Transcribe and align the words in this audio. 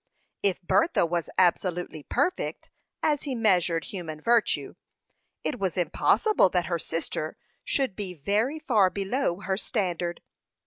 If 0.41 0.63
Bertha 0.63 1.05
was 1.05 1.29
absolutely 1.37 2.01
perfect, 2.01 2.71
as 3.03 3.21
he 3.21 3.35
measured 3.35 3.83
human 3.83 4.19
virtue, 4.19 4.73
it 5.43 5.59
was 5.59 5.77
impossible 5.77 6.49
that 6.49 6.65
her 6.65 6.79
sister 6.79 7.37
should 7.63 7.95
be 7.95 8.15
very 8.15 8.57
far 8.57 8.89
below 8.89 9.41
her 9.41 9.57
standard. 9.57 10.21